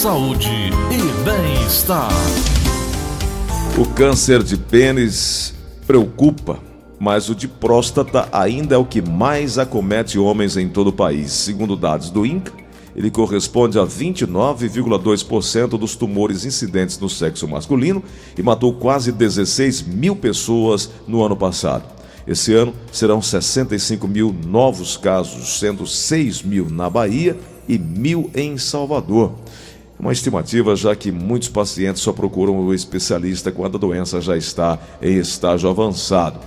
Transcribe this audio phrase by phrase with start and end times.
[0.00, 0.48] saúde
[0.90, 2.08] e bem-estar.
[3.78, 5.52] O câncer de pênis
[5.86, 6.58] preocupa,
[6.98, 11.32] mas o de próstata ainda é o que mais acomete homens em todo o país.
[11.32, 12.50] Segundo dados do INCA,
[12.96, 18.02] ele corresponde a 29,2% dos tumores incidentes no sexo masculino
[18.38, 21.84] e matou quase 16 mil pessoas no ano passado.
[22.26, 27.36] Esse ano serão 65 mil novos casos, sendo 6 mil na Bahia
[27.68, 29.34] e mil em Salvador.
[30.00, 34.78] Uma estimativa, já que muitos pacientes só procuram o especialista quando a doença já está
[35.02, 36.40] em estágio avançado.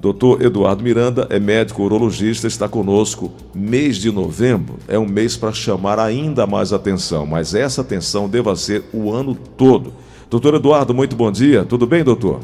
[0.00, 3.30] Doutor Eduardo Miranda é médico urologista, está conosco.
[3.54, 8.56] Mês de novembro é um mês para chamar ainda mais atenção, mas essa atenção deva
[8.56, 9.92] ser o ano todo.
[10.28, 11.64] Doutor Eduardo, muito bom dia.
[11.64, 12.40] Tudo bem, doutor?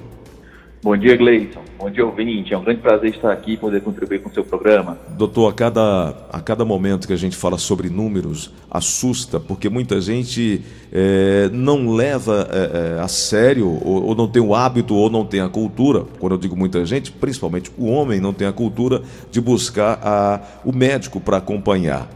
[0.82, 1.60] Bom dia, Gleison.
[1.78, 2.54] Bom dia, ouvinte.
[2.54, 4.96] É um grande prazer estar aqui e poder contribuir com o seu programa.
[5.10, 10.00] Doutor, a cada, a cada momento que a gente fala sobre números, assusta, porque muita
[10.00, 15.22] gente é, não leva é, a sério, ou, ou, não tem o hábito, ou não
[15.22, 16.06] tem a cultura.
[16.18, 20.40] Quando eu digo muita gente, principalmente o homem não tem a cultura de buscar a,
[20.64, 22.08] o médico para acompanhar.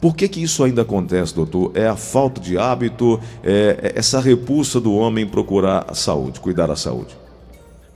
[0.00, 1.70] Por que, que isso ainda acontece, doutor?
[1.72, 6.66] É a falta de hábito, é, é essa repulsa do homem procurar a saúde, cuidar
[6.66, 7.27] da saúde?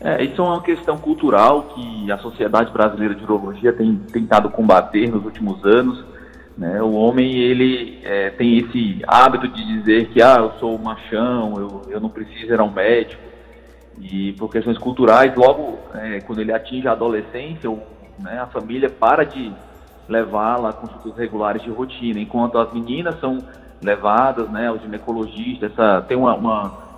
[0.04, 5.08] É, isso é uma questão cultural que a Sociedade Brasileira de Urologia tem tentado combater
[5.08, 6.04] nos últimos anos.
[6.58, 6.82] Né?
[6.82, 11.82] O homem ele é, tem esse hábito de dizer que ah, eu sou machão, eu,
[11.88, 13.22] eu não preciso ir a um médico.
[14.00, 17.86] E por questões culturais, logo é, quando ele atinge a adolescência, ou,
[18.18, 19.52] né, a família para de
[20.08, 23.38] levá-la a consultas regulares de rotina, enquanto as meninas são
[23.80, 26.91] levadas né, ao ginecologista, essa, tem uma, uma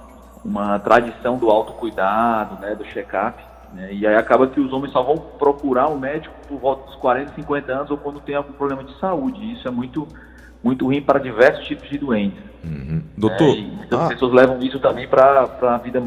[0.44, 3.42] uma tradição do autocuidado, né, do check-up,
[3.72, 6.86] né, e aí acaba que os homens só vão procurar o um médico por volta
[6.86, 9.40] dos 40, 50 anos ou quando tem algum problema de saúde.
[9.40, 10.06] E isso é muito,
[10.62, 12.44] muito ruim para diversos tipos de doenças.
[12.62, 13.02] Uhum.
[13.16, 14.08] Doutor, é, e muitas ah.
[14.08, 16.02] pessoas levam isso também para a vida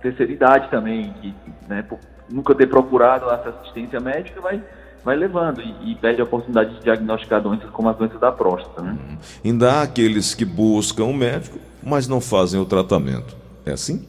[0.00, 1.34] terceira idade também, que
[1.68, 1.98] né, por
[2.30, 4.60] nunca ter procurado essa assistência médica vai
[5.04, 8.82] vai levando e, e, perde a oportunidade de diagnosticar doenças como as doenças da próstata.
[8.82, 8.90] Né?
[8.90, 9.18] Uhum.
[9.44, 13.36] Ainda há aqueles que buscam o médico, mas não fazem o tratamento.
[13.66, 14.06] É assim?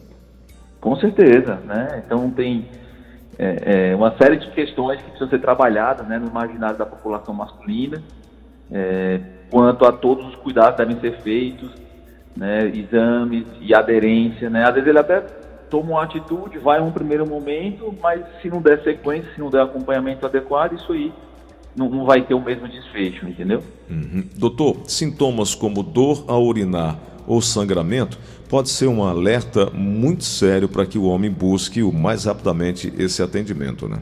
[0.79, 2.03] Com certeza, né?
[2.05, 2.65] Então tem
[3.37, 7.33] é, é, uma série de questões que precisam ser trabalhadas né, no imaginário da população
[7.33, 8.01] masculina,
[8.71, 9.19] é,
[9.49, 11.71] quanto a todos os cuidados que devem ser feitos,
[12.35, 14.63] né, exames e aderência, né?
[14.63, 15.21] Às vezes ele até
[15.69, 19.61] toma uma atitude, vai um primeiro momento, mas se não der sequência, se não der
[19.61, 21.11] acompanhamento adequado, isso aí
[21.75, 23.63] não, não vai ter o mesmo desfecho, entendeu?
[23.89, 24.23] Uhum.
[24.35, 26.97] Doutor, sintomas como dor ao urinar
[27.27, 28.17] ou sangramento
[28.49, 33.21] pode ser um alerta muito sério para que o homem busque o mais rapidamente esse
[33.21, 33.99] atendimento, né?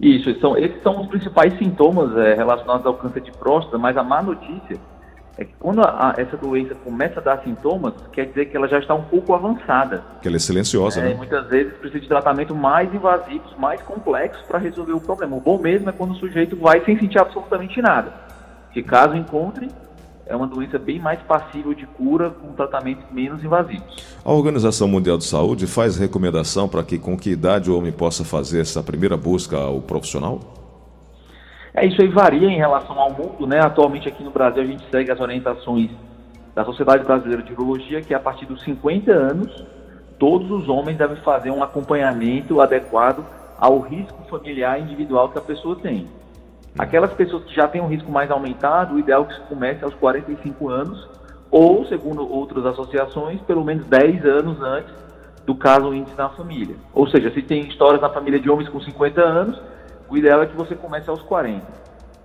[0.00, 4.02] Isso, são, esses são os principais sintomas é, relacionados ao câncer de próstata, mas a
[4.02, 4.78] má notícia
[5.36, 8.78] é que quando a, essa doença começa a dar sintomas, quer dizer que ela já
[8.78, 10.02] está um pouco avançada.
[10.20, 11.14] Que ela é silenciosa, é, né?
[11.14, 15.36] Muitas vezes precisa de tratamento mais invasivos, mais complexos para resolver o problema.
[15.36, 18.12] O bom mesmo é quando o sujeito vai sem sentir absolutamente nada.
[18.72, 19.68] Que caso encontre,
[20.28, 23.82] é uma doença bem mais passível de cura com tratamentos menos invasivos.
[24.22, 28.24] A Organização Mundial de Saúde faz recomendação para que com que idade o homem possa
[28.24, 30.38] fazer essa primeira busca ao profissional?
[31.72, 33.60] É, isso aí varia em relação ao mundo, né?
[33.60, 35.90] Atualmente aqui no Brasil a gente segue as orientações
[36.54, 39.64] da Sociedade Brasileira de Urologia, que a partir dos 50 anos,
[40.18, 43.24] todos os homens devem fazer um acompanhamento adequado
[43.58, 46.06] ao risco familiar individual que a pessoa tem.
[46.76, 49.84] Aquelas pessoas que já têm um risco mais aumentado, o ideal é que se comece
[49.84, 51.08] aos 45 anos,
[51.50, 54.92] ou, segundo outras associações, pelo menos 10 anos antes
[55.46, 56.76] do caso índice na família.
[56.92, 59.58] Ou seja, se tem histórias na família de homens com 50 anos,
[60.08, 61.64] o ideal é que você comece aos 40.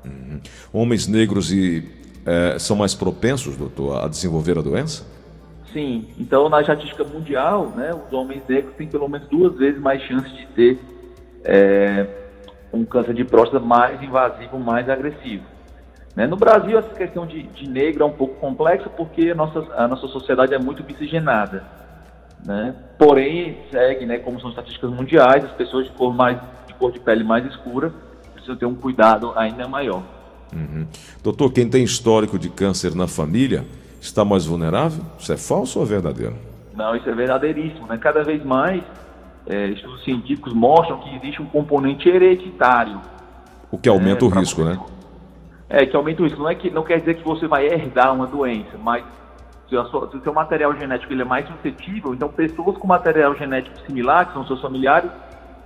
[0.05, 0.41] Uhum.
[0.73, 1.89] Homens negros e,
[2.25, 5.05] é, são mais propensos, doutor, a desenvolver a doença?
[5.71, 6.07] Sim.
[6.19, 10.31] Então, na estatística mundial, né, os homens negros têm pelo menos duas vezes mais chances
[10.31, 10.79] de ter
[11.43, 12.22] é,
[12.73, 15.43] um câncer de próstata mais invasivo, mais agressivo.
[16.15, 16.27] Né?
[16.27, 19.87] No Brasil, essa questão de, de, negro é um pouco complexa porque a nossa, a
[19.87, 21.63] nossa sociedade é muito miscigenada.
[22.45, 22.75] Né?
[22.97, 26.99] Porém, segue, né, como são estatísticas mundiais, as pessoas de cor, mais, de cor de
[26.99, 27.93] pele mais escura
[28.33, 30.03] precisam ter um cuidado ainda maior.
[30.53, 30.85] Uhum.
[31.23, 33.65] Doutor, quem tem histórico de câncer na família
[34.01, 35.03] está mais vulnerável?
[35.17, 36.35] Isso é falso ou é verdadeiro?
[36.75, 37.87] Não, isso é verdadeiríssimo.
[37.87, 37.97] Né?
[37.97, 38.83] Cada vez mais
[39.47, 42.99] é, estudos científicos mostram que existe um componente hereditário.
[43.71, 44.79] O que aumenta é, o risco, né?
[45.69, 46.39] É, que aumenta o risco.
[46.39, 49.03] Não, é que, não quer dizer que você vai herdar uma doença, mas
[49.69, 53.35] se, sua, se o seu material genético ele é mais suscetível, então pessoas com material
[53.35, 55.09] genético similar, que são seus familiares,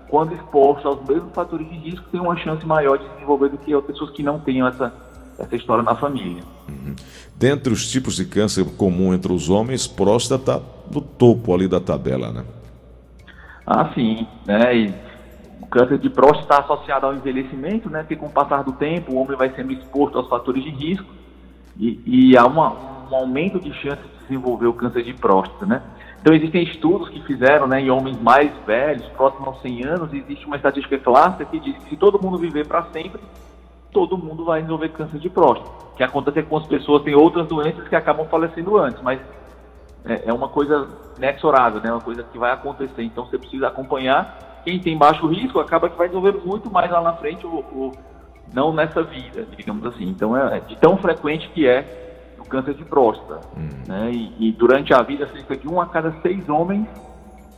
[0.09, 3.57] quando expostos aos mesmos fatores de risco, têm uma chance maior de se desenvolver do
[3.57, 4.94] que outras pessoas que não tenham essa,
[5.38, 6.41] essa história na família.
[6.69, 6.95] Uhum.
[7.35, 11.80] Dentre os tipos de câncer comum entre os homens, próstata está no topo ali da
[11.80, 12.44] tabela, né?
[13.69, 14.78] Ah, sim, né?
[14.78, 14.94] E
[15.62, 18.00] o câncer de próstata está associado ao envelhecimento, né?
[18.00, 21.06] Porque com o passar do tempo o homem vai sendo exposto aos fatores de risco
[21.78, 22.72] e, e há uma,
[23.12, 25.81] um aumento de chance de desenvolver o câncer de próstata, né?
[26.22, 30.46] Então existem estudos que fizeram, né, em homens mais velhos, próximos aos 100 anos, existe
[30.46, 33.19] uma estatística clássica que diz que se todo mundo viver para sempre,
[33.92, 35.69] todo mundo vai desenvolver câncer de próstata.
[35.94, 39.19] O que acontece é que algumas pessoas têm outras doenças que acabam falecendo antes, mas
[40.07, 40.88] é, é uma coisa
[41.18, 41.92] inexorável, né?
[41.92, 43.04] Uma coisa que vai acontecer.
[43.04, 44.62] Então você precisa acompanhar.
[44.63, 47.92] Quem tem baixo risco acaba que vai desenvolver muito mais lá na frente, ou, ou
[48.54, 50.06] não nessa vida, digamos assim.
[50.06, 53.42] Então é, é de tão frequente que é o câncer de próstata.
[53.57, 53.69] Hum.
[53.88, 54.12] Né?
[54.12, 56.88] E, e durante a vida, cerca de um a cada seis homens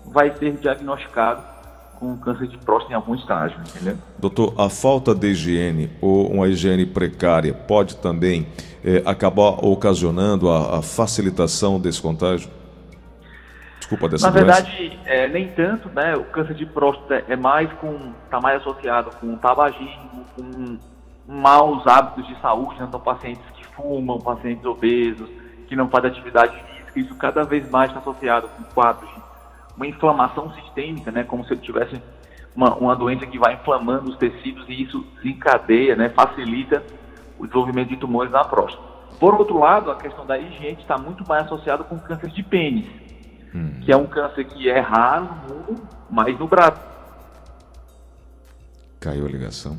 [0.06, 1.59] vai ser diagnosticado
[2.00, 3.98] com câncer de próstata em algum estágio, entendeu?
[4.18, 8.48] Doutor, a falta de higiene ou uma higiene precária pode também
[8.84, 12.50] eh, acabar ocasionando a, a, facilitação desse contágio?
[13.78, 14.62] Desculpa dessa Na doença.
[14.62, 16.16] verdade, é, nem tanto, né?
[16.16, 20.78] O câncer de próstata é mais com, está mais associado com tabagismo, com
[21.28, 22.86] maus hábitos de saúde, né?
[22.88, 25.30] então pacientes que fumam, pacientes obesos,
[25.68, 29.29] que não fazem atividade física, isso cada vez mais está associado com quadros de
[29.80, 32.02] uma inflamação sistêmica, né, como se ele tivesse
[32.54, 36.84] uma, uma doença que vai inflamando os tecidos e isso desencadeia, né, facilita
[37.40, 38.84] o desenvolvimento de tumores na próstata.
[39.18, 42.86] Por outro lado, a questão da higiene está muito mais associada com câncer de pênis,
[43.56, 43.80] hum.
[43.82, 46.84] que é um câncer que é raro no mundo, mas no Brasil.
[49.00, 49.78] Caiu a ligação.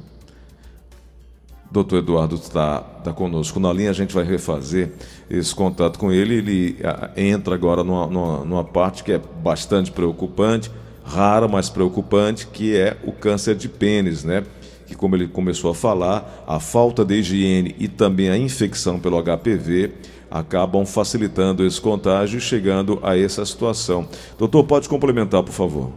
[1.71, 4.93] Doutor Eduardo está tá conosco na linha, a gente vai refazer
[5.31, 6.35] esse contato com ele.
[6.35, 6.77] Ele
[7.17, 10.69] entra agora numa, numa, numa, parte que é bastante preocupante,
[11.05, 14.43] rara, mas preocupante, que é o câncer de pênis, né?
[14.85, 19.23] Que, como ele começou a falar, a falta de higiene e também a infecção pelo
[19.23, 19.93] HPV
[20.29, 24.09] acabam facilitando esse contágio e chegando a essa situação.
[24.37, 25.93] Doutor, pode complementar, por favor.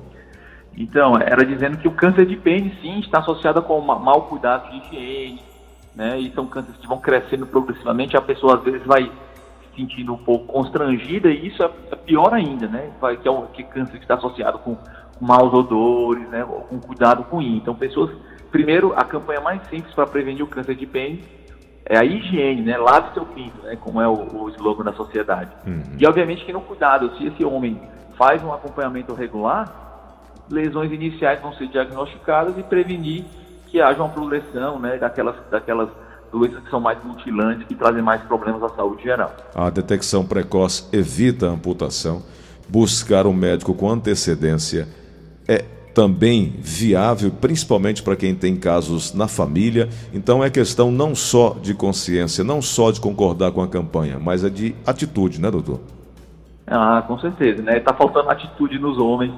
[0.77, 4.77] Então, era dizendo que o câncer de pênis, sim, está associado com mau cuidado de
[4.77, 5.52] higiene,
[5.95, 6.19] né?
[6.19, 10.17] E são cânceres que vão crescendo progressivamente, a pessoa às vezes vai se sentindo um
[10.17, 12.91] pouco constrangida e isso é, é pior ainda, né?
[12.99, 16.43] Vai, que é um que câncer que está associado com, com maus odores, né?
[16.43, 17.57] Com cuidado isso.
[17.57, 18.11] Então, pessoas,
[18.51, 21.23] primeiro, a campanha mais simples para prevenir o câncer de pênis
[21.85, 22.77] é a higiene, né?
[22.77, 23.75] Lave seu pinto, né?
[23.75, 25.51] Como é o, o slogan da sociedade.
[25.67, 25.81] Uhum.
[25.99, 27.79] E obviamente que no cuidado, se esse homem
[28.17, 29.83] faz um acompanhamento regular,
[30.49, 33.25] lesões iniciais vão ser diagnosticadas e prevenir
[33.73, 35.89] que haja uma progressão né, daquelas, daquelas
[36.31, 39.33] doenças que são mais mutilantes, que trazem mais problemas à saúde geral.
[39.55, 42.21] A detecção precoce evita a amputação.
[42.69, 44.87] Buscar um médico com antecedência
[45.47, 49.89] é também viável, principalmente para quem tem casos na família.
[50.13, 54.43] Então é questão não só de consciência, não só de concordar com a campanha, mas
[54.43, 55.79] é de atitude, né, doutor?
[56.67, 57.79] Ah, com certeza, né?
[57.79, 59.33] Está faltando atitude nos homens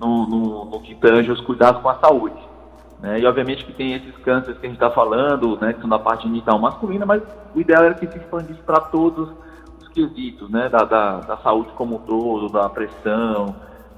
[0.00, 2.47] no, no, no que tange os cuidados com a saúde.
[3.00, 3.20] Né?
[3.20, 5.98] E obviamente que tem esses cânceres que a gente está falando, né, que são da
[5.98, 7.22] parte genital masculina, mas
[7.54, 9.30] o ideal era que se expandisse para todos
[9.80, 13.54] os quesitos, né, da, da, da, saúde como um todo, da pressão,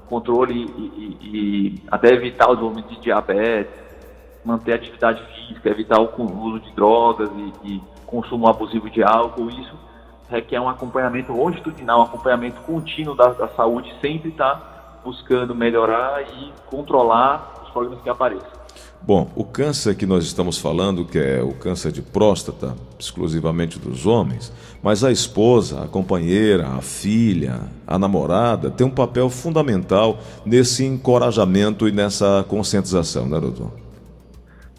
[0.07, 3.73] controle e, e, e até evitar o desenvolvimento de diabetes,
[4.45, 6.09] manter a atividade física, evitar o
[6.39, 7.29] uso de drogas
[7.63, 9.75] e, e consumo abusivo de álcool, isso
[10.29, 16.21] requer um acompanhamento longitudinal, um acompanhamento contínuo da, da saúde, sempre estar tá buscando melhorar
[16.21, 18.60] e controlar os problemas que apareçam.
[19.03, 24.05] Bom, o câncer que nós estamos falando, que é o câncer de próstata, exclusivamente dos
[24.05, 30.85] homens, mas a esposa, a companheira, a filha, a namorada, tem um papel fundamental nesse
[30.85, 33.71] encorajamento e nessa conscientização, né, doutor?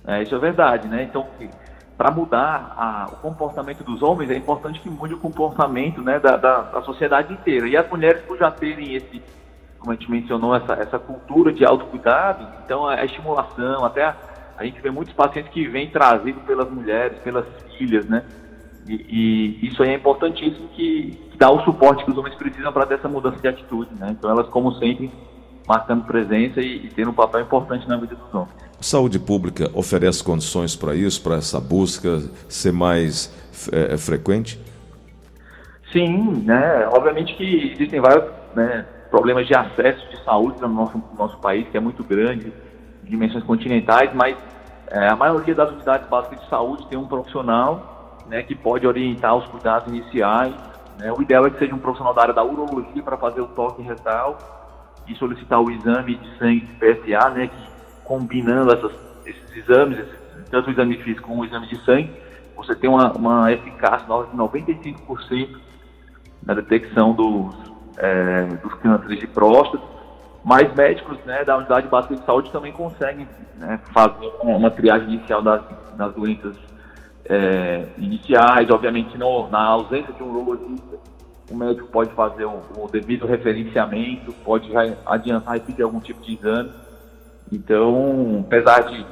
[0.07, 1.03] É, isso é verdade, né?
[1.03, 1.27] Então,
[1.97, 6.37] para mudar a, o comportamento dos homens, é importante que mude o comportamento né, da,
[6.37, 7.69] da, da sociedade inteira.
[7.69, 9.23] E as mulheres, por já terem esse
[9.83, 14.17] como a gente mencionou, essa, essa cultura de autocuidado, então a, a estimulação, até a,
[14.57, 17.45] a, gente vê muitos pacientes que vêm trazidos pelas mulheres, pelas
[17.77, 18.23] filhas, né?
[18.87, 22.73] E, e isso aí é importantíssimo que, que, dá o suporte que os homens precisam
[22.73, 24.11] para ter essa mudança de atitude, né?
[24.13, 25.11] Então elas, como sempre,
[25.67, 28.55] marcando presença e, e tendo um papel importante na vida dos homens.
[28.81, 33.33] Saúde pública oferece condições para isso, para essa busca ser mais
[33.73, 34.61] é, frequente?
[35.93, 36.89] Sim, né?
[36.93, 38.25] Obviamente que existem vários
[38.55, 42.51] né, problemas de acesso de saúde no nosso, no nosso país, que é muito grande,
[43.05, 44.35] dimensões continentais, mas
[44.91, 49.37] é, a maioria das unidades básicas de saúde tem um profissional né, que pode orientar
[49.37, 50.55] os cuidados iniciais.
[50.99, 51.13] Né?
[51.13, 53.83] O ideal é que seja um profissional da área da urologia para fazer o toque
[53.83, 54.39] retal
[55.07, 58.93] e solicitar o exame de sangue de PSA, né, que combinando essas,
[59.27, 62.11] esses exames, esses, tanto o exame físico como o exame de sangue,
[62.57, 65.59] você tem uma, uma eficácia de 95%
[66.47, 69.85] na detecção dos, é, dos cânceres de próstata,
[70.45, 75.41] mas médicos né, da unidade básica de saúde também conseguem né, fazer uma triagem inicial
[75.43, 75.63] das,
[75.97, 76.57] das doenças
[77.27, 80.99] é, iniciais, obviamente no, na ausência de um urologista,
[81.51, 84.71] o médico pode fazer o, devido referenciamento, pode
[85.05, 86.71] adiantar e pedir algum tipo de exame.
[87.53, 89.07] Então, apesar de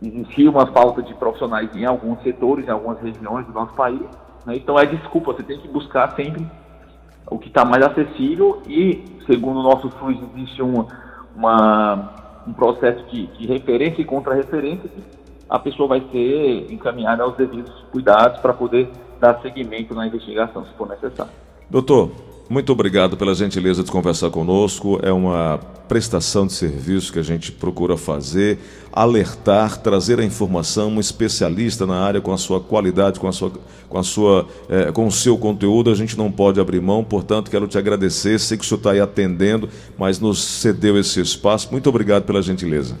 [0.00, 4.00] existir uma falta de profissionais em alguns setores, em algumas regiões do nosso país,
[4.46, 6.46] né, então é desculpa, você tem que buscar sempre
[7.30, 10.86] o que está mais acessível e, segundo o nosso SUS, existe uma,
[11.34, 14.90] uma um processo de, de referência e contra-referência
[15.48, 18.90] a pessoa vai ser encaminhada aos devidos cuidados para poder
[19.20, 21.32] dar seguimento na investigação, se for necessário.
[21.70, 22.10] Doutor,
[22.48, 25.00] muito obrigado pela gentileza de conversar conosco.
[25.02, 25.58] É uma
[25.88, 28.58] prestação de serviço que a gente procura fazer,
[28.92, 33.52] alertar, trazer a informação, um especialista na área com a sua qualidade, com a sua,
[33.88, 35.90] com a sua, é, com o seu conteúdo.
[35.90, 37.02] A gente não pode abrir mão.
[37.02, 38.38] Portanto, quero te agradecer.
[38.38, 41.70] Sei que o senhor está aí atendendo, mas nos cedeu esse espaço.
[41.72, 42.96] Muito obrigado pela gentileza.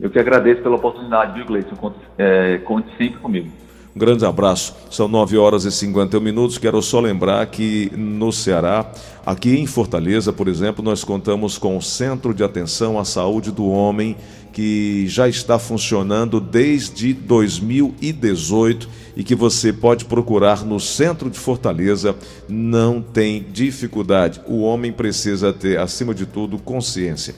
[0.00, 1.76] Eu que agradeço pela oportunidade, viu, Gleison?
[1.76, 3.50] Conte, é, conte sempre comigo.
[3.96, 4.76] Um grande abraço.
[4.90, 6.58] São 9 horas e 51 minutos.
[6.58, 8.92] Quero só lembrar que no Ceará,
[9.24, 13.66] aqui em Fortaleza, por exemplo, nós contamos com o Centro de Atenção à Saúde do
[13.66, 14.14] Homem,
[14.52, 18.86] que já está funcionando desde 2018
[19.16, 22.14] e que você pode procurar no centro de Fortaleza.
[22.46, 24.42] Não tem dificuldade.
[24.46, 27.34] O homem precisa ter, acima de tudo, consciência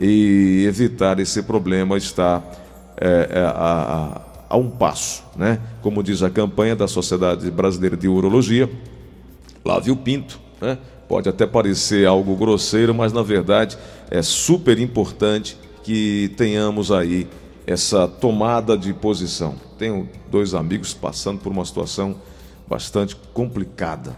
[0.00, 2.42] e evitar esse problema está
[3.00, 5.60] é, é, a, a, um passo, né?
[5.82, 8.70] Como diz a campanha da Sociedade Brasileira de Urologia,
[9.64, 10.78] lave o pinto, né?
[11.08, 13.76] Pode até parecer algo grosseiro, mas na verdade
[14.10, 17.28] é super importante que tenhamos aí
[17.66, 19.54] essa tomada de posição.
[19.78, 22.16] Tenho dois amigos passando por uma situação
[22.66, 24.16] bastante complicada,